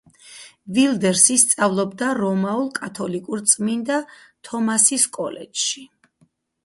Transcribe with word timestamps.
ვილდერსი 0.77 1.35
სწავლობდა 1.41 2.07
რომაულ–კათოლიკურ 2.21 3.43
წმინდა 3.53 4.01
თომასის 4.51 5.07
კოლეჯში. 5.19 5.85